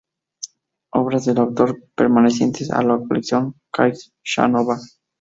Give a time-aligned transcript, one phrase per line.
[0.95, 4.79] Obras del autor pertenecientes a la Colección Caixanova